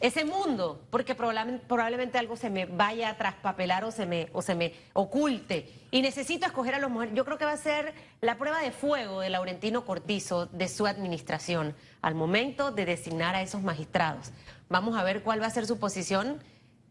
[0.00, 4.54] ese mundo, porque probablemente, algo se me vaya a traspapelar o se me, o se
[4.54, 5.72] me oculte.
[5.90, 7.14] Y necesito escoger a los mujeres.
[7.14, 10.86] Yo creo que va a ser la prueba de fuego de Laurentino Cortizo, de su
[10.86, 14.30] administración, al momento de designar a esos magistrados.
[14.68, 16.42] Vamos a ver cuál va a ser su posición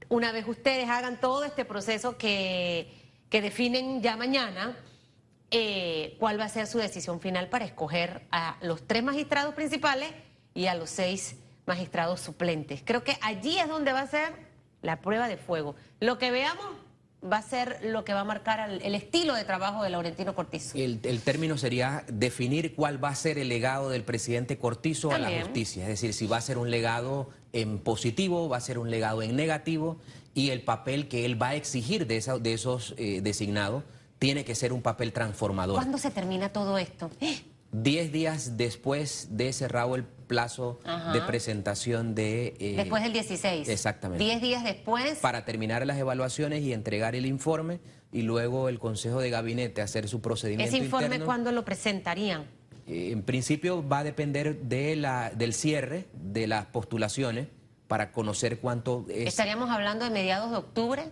[0.09, 2.91] una vez ustedes hagan todo este proceso que,
[3.29, 4.77] que definen ya mañana.
[5.51, 10.11] eh, cuál va a ser su decisión final para escoger a los tres magistrados principales
[10.53, 12.81] y a los seis magistrados suplentes.
[12.83, 14.31] Creo que allí es donde va a ser
[14.81, 15.75] la prueba de fuego.
[15.99, 16.65] Lo que veamos
[17.23, 20.77] va a ser lo que va a marcar el estilo de trabajo de Laurentino Cortizo.
[20.77, 25.17] El, el término sería definir cuál va a ser el legado del presidente Cortizo a
[25.19, 25.83] la justicia.
[25.83, 29.21] Es decir, si va a ser un legado en positivo, va a ser un legado
[29.23, 29.97] en negativo
[30.35, 33.83] y el papel que él va a exigir de, esa- de esos eh, designados
[34.19, 35.75] tiene que ser un papel transformador.
[35.75, 37.09] ¿Cuándo se termina todo esto?
[37.71, 41.11] Diez días después de cerrado el plazo Ajá.
[41.13, 42.55] de presentación de...
[42.59, 43.67] eh, Después del 16.
[43.69, 44.23] exactamente.
[44.23, 45.19] Diez días después.
[45.19, 47.79] para terminar las evaluaciones y entregar el informe
[48.11, 51.25] y luego el Consejo de Gabinete hacer su procedimiento Ese informe, interno.
[51.25, 52.45] ¿cuándo lo presentarían?
[52.87, 57.47] Eh, En principio va a depender de la, del cierre de las postulaciones
[57.87, 59.27] para conocer cuánto es.
[59.27, 61.03] Estaríamos hablando de mediados de octubre,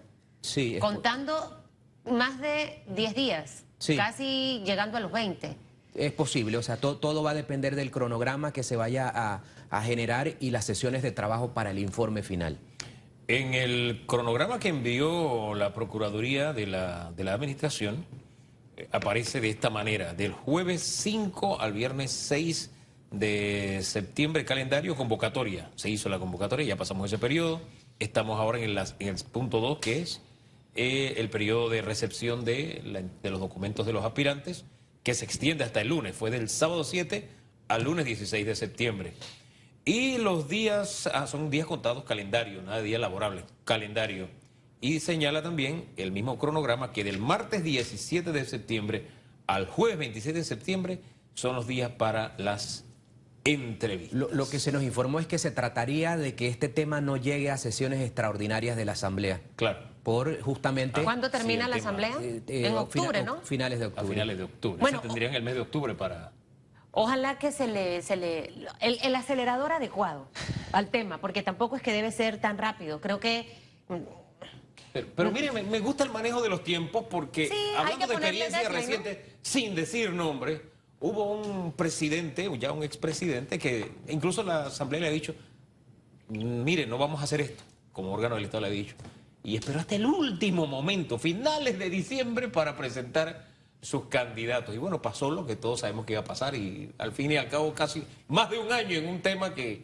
[0.42, 1.64] Sí, contando
[2.10, 3.96] más de 10 días, Sí.
[3.98, 5.56] casi llegando a los 20.
[5.96, 9.42] Es posible, o sea, to- todo va a depender del cronograma que se vaya a,
[9.82, 12.58] generar y las sesiones de trabajo para el informe final.
[13.28, 18.06] En el cronograma que envió la Procuraduría de la, Administración,
[18.78, 22.72] eh, aparece de esta manera, del jueves 5 al viernes 6
[23.12, 25.70] de septiembre, calendario, convocatoria.
[25.76, 27.62] Se hizo la convocatoria, ya pasamos ese periodo.
[28.00, 30.22] Estamos ahora en, el punto 2, que es
[30.76, 32.82] eh, el periodo de recepción de
[33.24, 34.66] los documentos de los aspirantes,
[35.06, 36.16] que se extiende hasta el lunes.
[36.16, 37.30] Fue del sábado 7
[37.68, 39.14] al lunes 16 de septiembre.
[39.86, 44.28] Y los días, ah, son días contados calendario, nada de día laborable, calendario.
[44.82, 49.06] Y señala también el mismo cronograma que del martes 17 de septiembre
[49.46, 51.00] al jueves 26 de septiembre
[51.36, 52.86] son los días para las
[53.44, 54.18] entrevistas.
[54.18, 57.16] Lo, lo que se nos informó es que se trataría de que este tema no
[57.16, 59.40] llegue a sesiones extraordinarias de la Asamblea.
[59.56, 61.04] Claro, Por justamente.
[61.04, 61.90] ¿Cuándo termina la tema.
[61.90, 62.16] asamblea?
[62.22, 63.42] eh, eh, en octubre, ¿no?
[63.42, 64.08] Finales de a octubre.
[64.08, 64.78] finales de octubre.
[64.80, 66.32] Bueno, Se tendrían el mes de octubre para...
[66.92, 70.28] Ojalá que se le, se le el, el acelerador adecuado
[70.74, 73.02] al tema, porque tampoco es que debe ser tan rápido.
[73.02, 73.52] Creo que
[74.94, 78.14] Pero, pero mire, me, me gusta el manejo de los tiempos porque Sí, hablando de
[78.14, 79.04] ponerle experiencia deadline, ¿no?
[79.04, 80.62] reciente, sin decir nombre,
[81.00, 85.34] hubo un presidente, o ya un expresidente, que incluso la Asamblea le ha dicho,
[86.30, 88.96] mire, no vamos a hacer esto, como órgano del Estado le ha dicho.
[89.46, 93.46] Y esperó hasta el último momento, finales de diciembre, para presentar
[93.82, 94.74] sus candidatos.
[94.74, 97.38] Y bueno, pasó lo que todos sabemos que iba a pasar y al fin y
[97.38, 99.84] al cabo casi más de un año en un tema que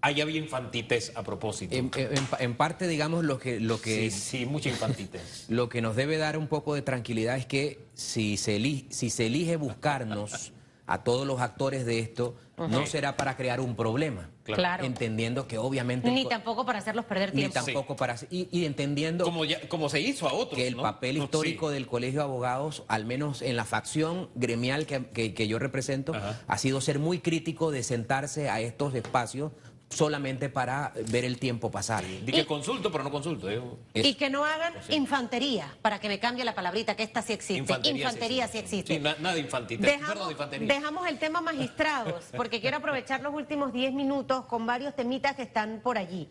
[0.00, 1.76] ahí había infantitez a propósito.
[1.76, 5.44] En, en- en parte, digamos, lo que, lo que Sí, sí, mucha infantitez.
[5.48, 9.10] Lo que nos debe dar un poco de tranquilidad es que si se, eli- si
[9.10, 10.52] se elige buscarnos
[10.86, 14.28] a todos los actores de esto, no será para crear un problema.
[14.54, 14.68] Claro.
[14.68, 14.84] Claro.
[14.84, 16.10] Entendiendo que obviamente...
[16.10, 17.54] ni tampoco para hacerlos perder ni tiempo.
[17.64, 18.16] tampoco para...
[18.30, 20.56] Y, y entendiendo Como, ya, como se hizo a otros.
[20.58, 20.82] que el ¿no?
[20.82, 21.74] papel No, histórico sí.
[21.74, 26.14] del Colegio de Abogados, al menos en la facción gremial que, que- que yo represento,
[26.14, 26.40] Ajá.
[26.46, 29.52] ha sido ser muy crítico de sentarse a estos espacios
[29.90, 32.04] solamente para ver el tiempo pasar.
[32.04, 33.48] Di que consulto, pero no consulto.
[33.50, 33.60] eh.
[33.94, 37.54] Y que no hagan infantería, para que me cambie la palabrita, que esta sí existe.
[37.58, 38.94] Infantería, Infantería, sí existe.
[38.94, 39.80] Sí, na- nada de infantil.
[39.80, 40.74] Dejamos, Perdón, de infantería.
[40.74, 45.42] dejamos el tema magistrados, porque quiero aprovechar los últimos 10 minutos con varios temitas que
[45.42, 46.28] están por allí.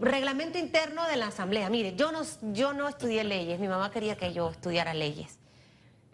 [0.00, 1.70] Reglamento interno de la Asamblea.
[1.70, 5.38] Mire, yo no, yo no estudié leyes, mi mamá quería que yo estudiara leyes,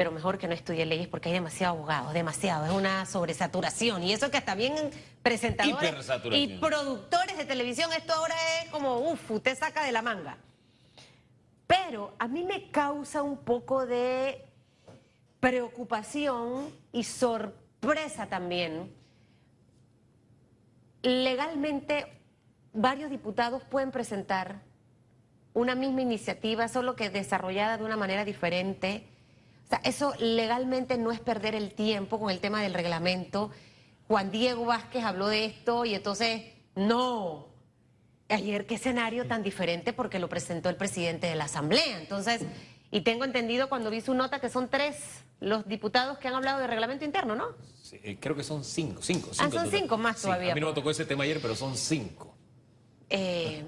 [0.02, 4.02] pero mejor que no estudie leyes porque hay demasiados abogados, demasiado, es una sobresaturación.
[4.02, 4.74] Y eso que hasta bien
[5.22, 10.38] presentadores y productores de televisión, esto ahora es como, uff, usted saca de la manga.
[11.68, 14.44] Pero a mí me causa un poco de
[15.38, 18.92] preocupación y sorpresa también.
[21.02, 22.12] Legalmente,
[22.72, 24.62] varios diputados pueden presentar
[25.54, 29.11] una misma iniciativa, solo que desarrollada de una manera diferente.
[29.72, 33.50] Sea, eso legalmente no es perder el tiempo con el tema del reglamento.
[34.06, 36.42] Juan Diego Vázquez habló de esto y entonces,
[36.74, 37.48] no.
[38.28, 41.98] Ayer, qué escenario tan diferente porque lo presentó el presidente de la Asamblea.
[41.98, 42.42] Entonces,
[42.90, 46.60] y tengo entendido cuando vi su nota que son tres los diputados que han hablado
[46.60, 47.46] de reglamento interno, ¿no?
[47.82, 49.30] Sí, eh, creo que son cinco, cinco.
[49.38, 50.52] ah, son cinco más sí, todavía.
[50.52, 52.36] A mí no me tocó ese tema ayer, pero son cinco.
[53.08, 53.64] Eh,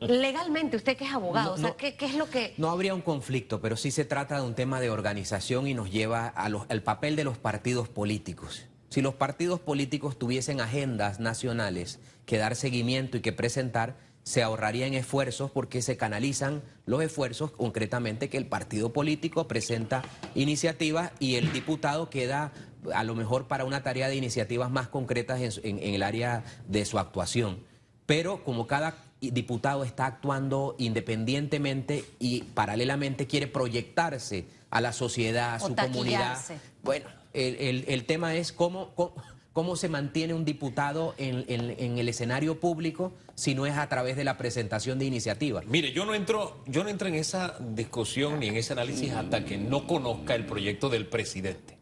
[0.00, 2.54] legalmente, usted que es abogado, o sea, ¿qué, ¿qué, es lo que...?
[2.56, 5.90] No habría un conflicto, pero sí se trata de un tema de organización y nos
[5.90, 8.66] lleva a los, al papel de los partidos políticos.
[8.88, 14.94] Si los partidos políticos tuviesen agendas nacionales que dar seguimiento y que presentar, se ahorrarían
[14.94, 20.02] esfuerzos porque se canalizan los esfuerzos concretamente que el partido político presenta
[20.34, 22.52] iniciativas y el diputado queda
[22.92, 26.84] a lo mejor para una tarea de iniciativas más concretas en, en, el área de
[26.84, 27.60] su actuación.
[28.04, 35.60] Pero como cada diputado está actuando independientemente y paralelamente quiere proyectarse a la sociedad, a
[35.60, 36.38] su comunidad,
[36.82, 39.14] bueno, el, el, el tema es cómo, cómo
[39.56, 43.88] ¿Cómo se mantiene un diputado en, en, en, el escenario público si no es a
[43.88, 45.64] través de la presentación de iniciativas?
[45.64, 49.46] Mire, yo no entro, yo no entro en esa discusión ni en ese análisis hasta
[49.46, 51.78] que no conozca el proyecto del presidente.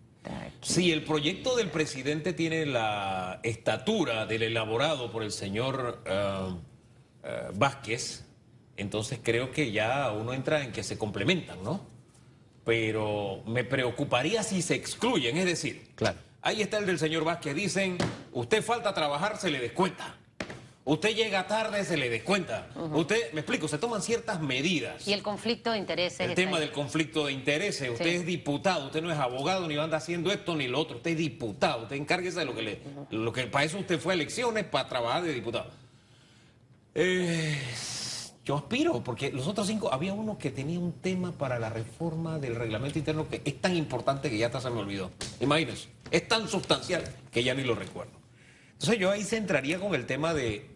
[0.60, 6.56] Si el proyecto del presidente tiene la estatura del elaborado por el señor uh,
[7.56, 8.24] Vázquez,
[8.76, 11.86] entonces creo que ya uno entra en que se complementan, ¿no?
[12.64, 16.18] Pero me preocuparía si se excluyen, es decir, claro.
[16.44, 17.54] Ahí está el del señor Vázquez.
[17.54, 17.96] Dicen,
[18.32, 20.14] usted falta a trabajar, se le descuenta.
[20.84, 22.68] Usted llega tarde, se le descuenta.
[22.74, 23.00] Uh -huh.
[23.00, 25.08] Usted, me explico, se toman ciertas medidas.
[25.08, 26.20] Y el conflicto de intereses.
[26.20, 26.64] El tema ahí.
[26.64, 27.88] del conflicto de intereses.
[27.88, 28.16] Usted sí.
[28.16, 30.98] es diputado, usted no es abogado, ni va a andar haciendo esto ni lo otro.
[30.98, 32.72] Usted es diputado, usted encárguese de lo que le.
[32.72, 33.24] Uh -huh.
[33.24, 35.70] lo que, para eso usted fue a elecciones, para trabajar de diputado.
[36.94, 37.58] Eh,
[38.44, 42.38] yo aspiro, porque los otros cinco, había uno que tenía un tema para la reforma
[42.38, 45.10] del reglamento interno que es tan importante que ya hasta se me olvidó.
[45.40, 48.12] Imagínense, es tan sustancial que ya ni lo recuerdo.
[48.74, 50.68] Entonces yo ahí centraría con el tema de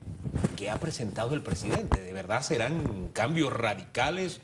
[0.56, 2.00] que ha presentado el presidente.
[2.00, 4.40] ¿De verdad serán cambios radicales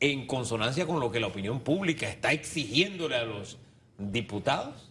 [0.00, 3.58] en consonancia con lo que la opinión pública está exigiéndole a los
[3.98, 4.90] diputados?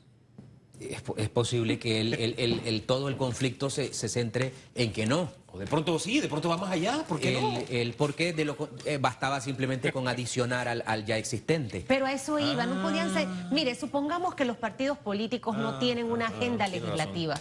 [0.80, 5.06] Es, es posible que el, el, el, todo el conflicto se, se centre en que
[5.06, 5.30] no.
[5.52, 7.60] O de pronto sí, de pronto va más allá, ¿por qué el, no?
[7.70, 11.86] El por qué de lo, eh, bastaba simplemente con adicionar al, al, ya existente.
[11.88, 12.66] Pero a eso iba, ah.
[12.66, 13.28] no podían ser...
[13.52, 17.36] Mire, supongamos que los partidos políticos ah, no tienen una agenda ah, legislativa.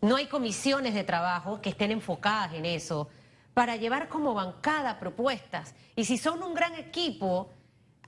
[0.00, 3.08] No hay comisiones de trabajo que estén enfocadas en eso
[3.52, 5.74] para llevar como bancada propuestas.
[5.94, 7.50] Y si son un gran equipo,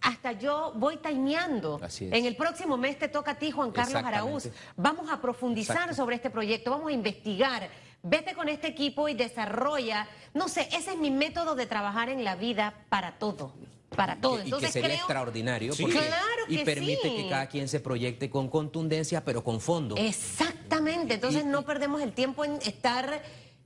[0.08, 1.80] hasta yo voy timeando.
[2.00, 4.48] En el próximo mes te toca a ti, Juan Carlos Araúz.
[4.76, 5.96] Vamos a profundizar Exacto.
[5.96, 7.68] sobre este proyecto, vamos a investigar
[8.02, 10.08] vete con este equipo y desarrolla.
[10.34, 13.52] No sé, ese es mi método de trabajar en la vida para todo.
[13.96, 14.40] Para todo.
[14.40, 14.98] Entonces, y que sería creo...
[14.98, 15.82] extraordinario Sí.
[15.82, 17.16] porque, Claro y que permite sí.
[17.16, 19.96] que cada quien se proyecte con contundencia, pero con fondo.
[19.96, 21.14] Exactamente.
[21.14, 23.22] Entonces no perdemos el tiempo en estar.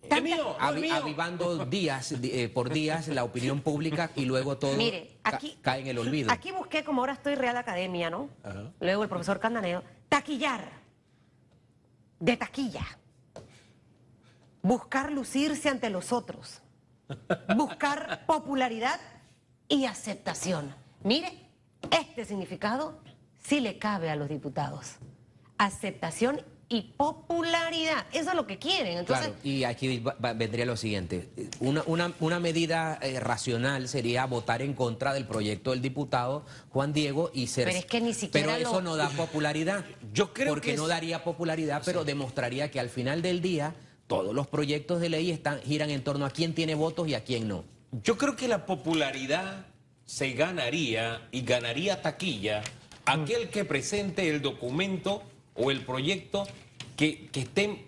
[0.08, 0.56] Tanta- mío.
[0.58, 0.94] Avi- mío.
[0.96, 5.80] avivando días eh, por días la opinión pública y luego todo Mire, ca- aquí- cae
[5.82, 6.30] en el olvido.
[6.32, 8.28] Aquí busqué, como ahora estoy Real Academia, ¿no?
[8.42, 8.72] Ajá.
[8.80, 10.80] Luego el profesor Candaneo, taquillar.
[12.20, 12.86] De taquilla.
[14.62, 16.60] Buscar lucirse ante los otros.
[17.56, 19.00] Buscar popularidad
[19.68, 20.74] y aceptación.
[21.02, 21.32] Mire,
[21.90, 23.00] este significado
[23.42, 24.96] sí le cabe a los diputados.
[25.58, 26.40] Aceptación
[26.72, 28.06] y popularidad.
[28.12, 28.98] Eso es lo que quieren.
[28.98, 31.28] Entonces, Claro, y aquí va- va- vendría lo siguiente.
[31.60, 36.92] Una, una, una medida eh, racional sería votar en contra del proyecto del diputado Juan
[36.92, 37.66] Diego y ser...
[37.66, 39.84] Pero es que ni siquiera Pero eso lo- no da popularidad.
[40.12, 43.74] Yo creo Porque que no es- daría popularidad, pero demostraría que al final del día
[44.06, 47.24] todos los proyectos de ley están, giran en torno a quién tiene votos y a
[47.24, 47.64] quién no.
[48.02, 49.66] Yo creo que la popularidad
[50.04, 52.62] se ganaría y ganaría taquilla
[53.04, 55.22] aquel que presente el documento
[55.54, 56.46] o el proyecto
[56.96, 57.84] que, que esté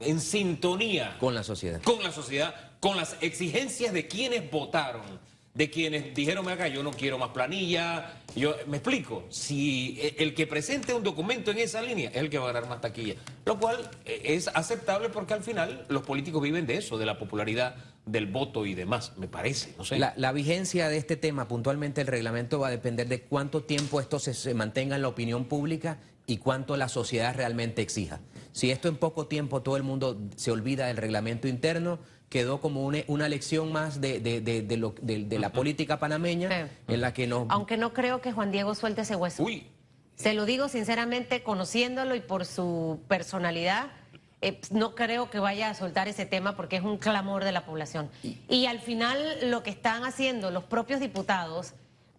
[0.00, 1.80] en sintonía Con la sociedad.
[1.82, 5.02] con la sociedad, con las exigencias de quienes votaron,
[5.54, 8.12] de quienes dijeron, acá yo no quiero más planilla.
[8.36, 12.28] Yo me explico, si e- el que presente un documento en esa línea es el
[12.28, 13.14] que va a ganar más taquilla,
[13.46, 17.18] lo cual eh, es aceptable porque al final los políticos viven de eso, de la
[17.18, 19.98] popularidad, del voto y demás, me parece, no sé.
[19.98, 23.98] La, la vigencia de este tema, puntualmente el reglamento, va a depender de cuánto tiempo
[24.00, 28.20] esto se, se mantenga en la opinión pública y cuánto la sociedad realmente exija.
[28.52, 31.98] Si esto en poco tiempo todo el mundo se olvida del reglamento interno,
[32.28, 35.98] quedó como una, una lección más de, de- de- de lo- de- de la política
[35.98, 36.72] panameña Sí.
[36.94, 37.46] en la que nos...
[37.50, 39.42] aunque no creo que Juan Diego suelte ese hueso.
[39.44, 39.68] Uy,
[40.16, 43.86] Se lo digo sinceramente, conociéndolo y por su personalidad,
[44.40, 47.64] eh, no creo que vaya a soltar ese tema porque es un clamor de la
[47.64, 48.10] población.
[48.48, 51.74] Y al final lo que están haciendo los propios diputados,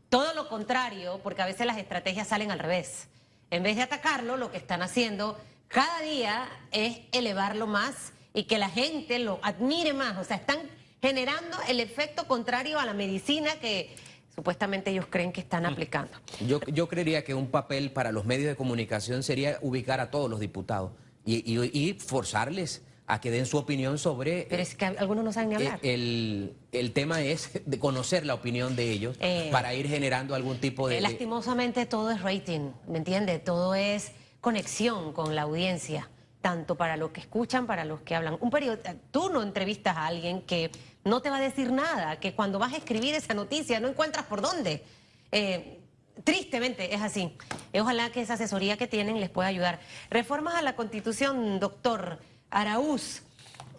[0.09, 3.07] todo lo contrario, porque a veces las estrategias salen al revés.
[3.51, 5.37] En vez de atacarlo, lo que están haciendo
[5.67, 10.17] cada día es elevarlo más y que la gente lo admire más.
[10.17, 10.59] O sea, están
[11.01, 13.95] generando el efecto contrario a la medicina que
[14.35, 16.11] supuestamente ellos creen que están aplicando.
[16.45, 20.29] Yo, yo creería que un papel para los medios de comunicación sería ubicar a todos
[20.29, 20.91] los diputados
[21.25, 24.47] y, y- y forzarles a que den su opinión sobre...
[24.49, 25.79] Pero es que algunos no saben ni hablar.
[25.81, 30.35] Eh, El, el tema es de conocer la opinión de ellos Eh, para ir generando
[30.35, 30.97] algún tipo de...
[30.97, 33.39] Eh, Lastimosamente todo es rating, ¿me entiende?
[33.39, 36.09] Todo es conexión con la audiencia,
[36.41, 38.37] tanto para los que escuchan, para los que hablan.
[38.41, 38.79] Un period-
[39.09, 40.69] tú no entrevistas a alguien que
[41.05, 44.25] no te va a decir nada, que cuando vas a escribir esa noticia no encuentras
[44.25, 44.83] por dónde.
[45.31, 45.79] Eh,
[46.25, 47.31] tristemente es así.
[47.71, 49.79] Eh, Ojalá que esa asesoría que tienen les pueda ayudar.
[50.09, 52.19] Reformas a la Constitución, doctor
[52.49, 53.23] Araúz.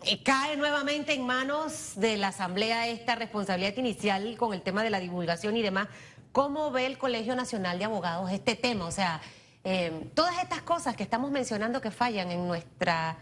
[0.05, 4.91] Eh, cae nuevamente en manos de la Asamblea esta responsabilidad inicial con el tema de
[4.91, 5.89] la divulgación y demás.
[6.33, 8.87] ¿Cómo ve el Colegio Nacional de Abogados este tema?
[8.87, 9.21] O sea,
[9.65, 13.17] eh, todas estas cosas que estamos mencionando que fallan en nuestra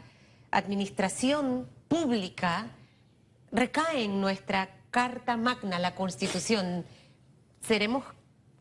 [0.50, 2.66] administración pública
[3.52, 6.84] recaen en nuestra Carta Magna, la Constitución.
[7.62, 8.04] ¿Seremos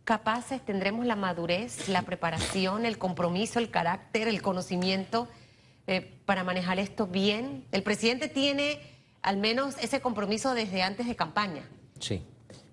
[0.04, 5.28] capaces, tendremos la madurez, la preparación, el compromiso, el carácter, el conocimiento
[5.88, 7.66] eh, para manejar esto bien?
[7.72, 8.80] El presidente tiene
[9.22, 11.68] al menos ese compromiso desde antes de campaña.
[12.00, 12.22] Sí.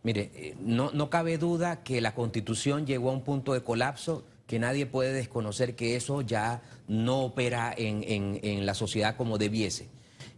[0.03, 4.25] Mire, eh, no, no cabe duda que la constitución llegó a un punto de colapso
[4.47, 8.03] que nadie puede desconocer que eso ya no opera en,
[8.43, 9.89] en- la sociedad como debiese.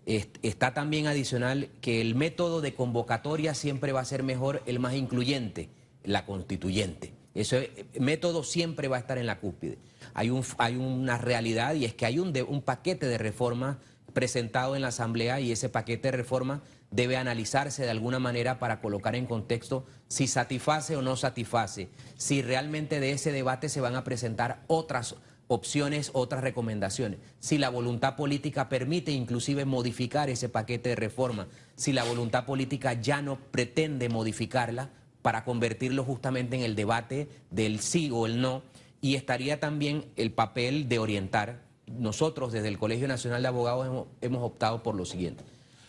[0.07, 4.79] Est- Está también adicional que el método de convocatoria siempre va a ser mejor el
[4.79, 5.71] más incluyente,
[6.05, 7.13] la constituyente.
[7.35, 9.79] Eh, método siempre va a estar en la cúspide.
[10.15, 13.79] Hay, un, hay una realidad y es que hay un, un paquete de reformas
[14.13, 16.61] presentado en la Asamblea y ese paquete de reformas
[16.91, 22.41] debe analizarse de alguna manera para colocar en contexto si satisface o no satisface, si
[22.41, 25.17] realmente de ese debate se van a presentar otras
[25.49, 31.93] opciones, otras recomendaciones, si la voluntad política permite inclusive modificar ese paquete de reforma, si
[31.93, 34.91] la voluntad política ya no pretende modificarla
[35.25, 38.61] para convertirlo justamente en el debate del sí o el no,
[39.01, 41.63] y estaría también el papel de orientar.
[41.87, 45.43] Nosotros desde el Colegio Nacional de Abogados hemos, hemos optado por lo siguiente.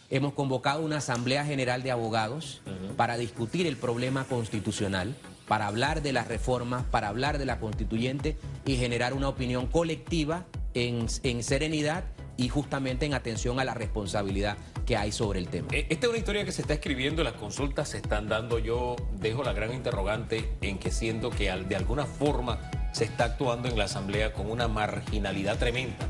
[0.10, 2.62] Hemos convocado una Asamblea General de Abogados
[2.96, 5.14] para discutir el problema constitucional,
[5.50, 10.46] para hablar de las reformas, para hablar de la constituyente y generar una opinión colectiva
[10.74, 12.06] en, en serenidad
[12.38, 14.56] y justamente en atención a la responsabilidad
[14.86, 15.70] que hay sobre el tema.
[15.72, 18.60] Eh, Esta es una historia que se está escribiendo, las consultas se están dando.
[18.60, 22.60] Yo dejo la gran interrogante en que siento que de alguna forma
[22.94, 26.10] se está actuando en la Asamblea con una marginalidad tremenda.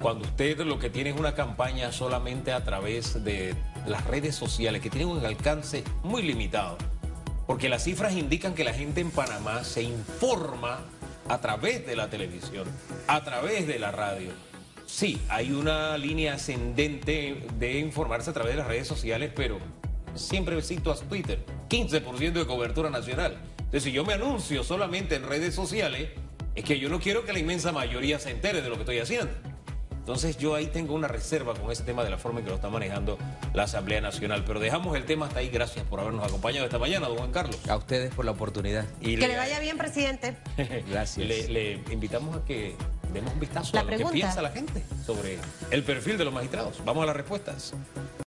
[0.00, 3.54] Cuando usted lo que tiene es una campaña solamente a través de
[3.86, 6.76] las redes sociales, que tienen un alcance muy limitado,
[7.46, 10.80] porque las cifras indican que la gente en Panamá se informa
[11.28, 12.66] a través de la televisión,
[13.06, 14.30] a través de la radio.
[14.86, 19.58] Sí, hay una línea ascendente de informarse a través de las redes sociales, pero
[20.14, 23.36] siempre cito a Twitter, 15% de cobertura nacional.
[23.58, 26.10] Entonces, si yo me anuncio solamente en redes sociales,
[26.54, 28.98] es que yo no quiero que la inmensa mayoría se entere de lo que estoy
[28.98, 29.32] haciendo.
[30.04, 32.56] Entonces yo ahí tengo una reserva con ese tema de la forma en que lo
[32.56, 33.16] está manejando
[33.54, 34.44] la Asamblea Nacional.
[34.46, 35.48] Pero dejamos el tema hasta ahí.
[35.48, 37.56] Gracias por habernos acompañado esta mañana, don Juan Carlos.
[37.70, 38.84] A ustedes por la oportunidad.
[39.00, 40.36] Y Que le vaya bien, presidente.
[40.90, 41.26] Gracias.
[41.26, 42.76] Le, le invitamos a que
[43.14, 44.12] demos un vistazo La a lo pregunta.
[44.12, 45.38] que piensa la gente sobre
[45.70, 46.84] el perfil de los magistrados.
[46.84, 47.72] Vamos a las respuestas.